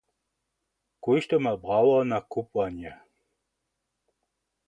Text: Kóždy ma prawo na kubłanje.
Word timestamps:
Kóždy 1.03 1.37
ma 1.43 1.53
prawo 1.63 1.97
na 2.11 2.19
kubłanje. 2.31 2.93